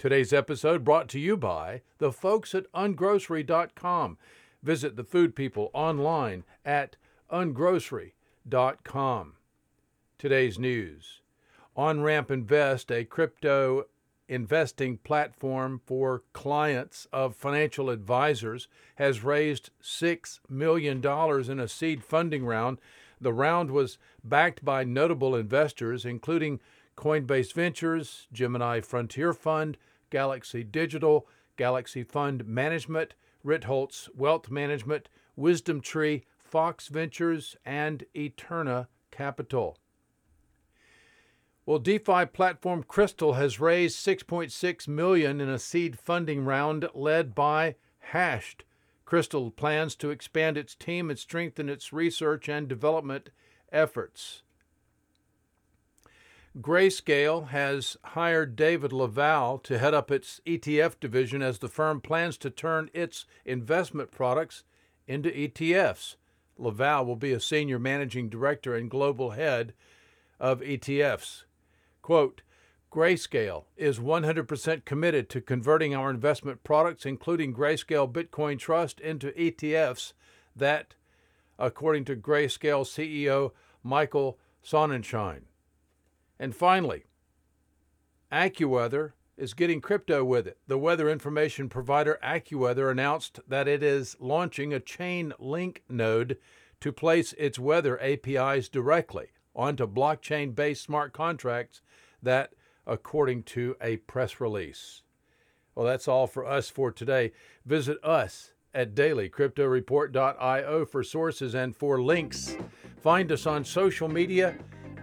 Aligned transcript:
Today's 0.00 0.32
episode 0.32 0.82
brought 0.82 1.10
to 1.10 1.20
you 1.20 1.36
by 1.36 1.82
the 1.98 2.10
folks 2.10 2.54
at 2.54 2.72
ungrocery.com. 2.72 4.16
Visit 4.62 4.96
the 4.96 5.04
food 5.04 5.36
people 5.36 5.70
online 5.74 6.44
at 6.64 6.96
ungrocery.com. 7.30 9.34
Today's 10.16 10.58
news 10.58 11.20
OnRamp 11.76 12.30
Invest, 12.30 12.90
a 12.90 13.04
crypto 13.04 13.84
investing 14.26 14.96
platform 14.96 15.82
for 15.84 16.22
clients 16.32 17.06
of 17.12 17.36
financial 17.36 17.90
advisors, 17.90 18.68
has 18.94 19.22
raised 19.22 19.68
$6 19.82 20.40
million 20.48 21.06
in 21.06 21.60
a 21.60 21.68
seed 21.68 22.02
funding 22.02 22.46
round. 22.46 22.78
The 23.20 23.34
round 23.34 23.70
was 23.70 23.98
backed 24.24 24.64
by 24.64 24.82
notable 24.82 25.36
investors, 25.36 26.06
including 26.06 26.58
Coinbase 26.96 27.52
Ventures, 27.52 28.28
Gemini 28.32 28.80
Frontier 28.80 29.32
Fund, 29.32 29.76
Galaxy 30.10 30.62
Digital, 30.64 31.26
Galaxy 31.56 32.02
Fund 32.02 32.46
Management, 32.46 33.14
Ritholtz 33.44 34.08
Wealth 34.14 34.50
Management, 34.50 35.08
WisdomTree, 35.38 36.24
Fox 36.38 36.88
Ventures, 36.88 37.56
and 37.64 38.04
Eterna 38.14 38.88
Capital. 39.10 39.78
Well, 41.66 41.78
DeFi 41.78 42.26
platform 42.26 42.82
Krystal 42.82 43.36
has 43.36 43.60
raised 43.60 44.04
6.6 44.04 44.88
million 44.88 45.40
in 45.40 45.48
a 45.48 45.58
seed 45.58 45.98
funding 45.98 46.44
round 46.44 46.88
led 46.94 47.34
by 47.34 47.76
Hashed. 47.98 48.64
Krystal 49.06 49.54
plans 49.54 49.94
to 49.96 50.10
expand 50.10 50.56
its 50.56 50.74
team 50.74 51.10
and 51.10 51.18
strengthen 51.18 51.68
its 51.68 51.92
research 51.92 52.48
and 52.48 52.66
development 52.66 53.30
efforts. 53.70 54.42
Grayscale 56.58 57.48
has 57.50 57.96
hired 58.02 58.56
David 58.56 58.92
LaValle 58.92 59.60
to 59.62 59.78
head 59.78 59.94
up 59.94 60.10
its 60.10 60.40
ETF 60.44 60.98
division 60.98 61.42
as 61.42 61.60
the 61.60 61.68
firm 61.68 62.00
plans 62.00 62.36
to 62.38 62.50
turn 62.50 62.90
its 62.92 63.24
investment 63.44 64.10
products 64.10 64.64
into 65.06 65.30
ETFs. 65.30 66.16
LaValle 66.58 67.06
will 67.06 67.14
be 67.16 67.32
a 67.32 67.38
senior 67.38 67.78
managing 67.78 68.28
director 68.28 68.74
and 68.74 68.90
global 68.90 69.30
head 69.30 69.74
of 70.40 70.60
ETFs. 70.60 71.44
Quote, 72.02 72.42
Grayscale 72.90 73.66
is 73.76 74.00
100% 74.00 74.84
committed 74.84 75.28
to 75.28 75.40
converting 75.40 75.94
our 75.94 76.10
investment 76.10 76.64
products, 76.64 77.06
including 77.06 77.54
Grayscale 77.54 78.10
Bitcoin 78.10 78.58
Trust, 78.58 78.98
into 78.98 79.30
ETFs 79.30 80.14
that, 80.56 80.96
according 81.60 82.04
to 82.06 82.16
Grayscale 82.16 82.84
CEO 82.84 83.52
Michael 83.84 84.36
Sonnenshein, 84.64 85.42
and 86.40 86.56
finally, 86.56 87.04
AccuWeather 88.32 89.12
is 89.36 89.52
getting 89.52 89.82
crypto 89.82 90.24
with 90.24 90.46
it. 90.46 90.56
The 90.66 90.78
weather 90.78 91.10
information 91.10 91.68
provider 91.68 92.18
AccuWeather 92.24 92.90
announced 92.90 93.40
that 93.46 93.68
it 93.68 93.82
is 93.82 94.16
launching 94.18 94.72
a 94.72 94.80
Chainlink 94.80 95.78
node 95.88 96.38
to 96.80 96.92
place 96.92 97.34
its 97.34 97.58
weather 97.58 98.00
APIs 98.00 98.70
directly 98.70 99.28
onto 99.54 99.86
blockchain 99.86 100.54
based 100.54 100.82
smart 100.82 101.12
contracts 101.12 101.82
that, 102.22 102.54
according 102.86 103.42
to 103.42 103.76
a 103.82 103.98
press 103.98 104.40
release. 104.40 105.02
Well, 105.74 105.86
that's 105.86 106.08
all 106.08 106.26
for 106.26 106.46
us 106.46 106.70
for 106.70 106.90
today. 106.90 107.32
Visit 107.66 108.02
us 108.02 108.54
at 108.72 108.94
dailycryptoreport.io 108.94 110.86
for 110.86 111.02
sources 111.02 111.54
and 111.54 111.76
for 111.76 112.00
links. 112.00 112.56
Find 113.02 113.30
us 113.30 113.46
on 113.46 113.62
social 113.64 114.08
media 114.08 114.56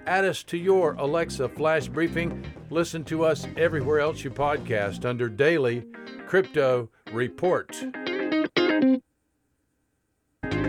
add 0.08 0.26
us 0.26 0.42
to 0.44 0.58
your 0.58 0.94
Alexa 0.94 1.50
Flash 1.50 1.88
Briefing. 1.90 2.44
Listen 2.70 3.04
to 3.06 3.26
us 3.26 3.46
everywhere 3.58 4.00
else 4.00 4.24
you 4.24 4.32
podcast 4.32 5.06
under 5.06 5.28
Daily 5.30 5.86
Crypto 6.26 6.90
Report. 7.12 7.76